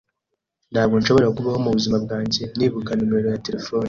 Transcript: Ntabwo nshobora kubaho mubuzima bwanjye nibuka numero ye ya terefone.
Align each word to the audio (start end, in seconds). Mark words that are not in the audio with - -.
Ntabwo 0.71 0.95
nshobora 0.97 1.33
kubaho 1.35 1.57
mubuzima 1.65 1.97
bwanjye 2.05 2.41
nibuka 2.57 2.91
numero 2.97 3.25
ye 3.29 3.33
ya 3.35 3.43
terefone. 3.47 3.79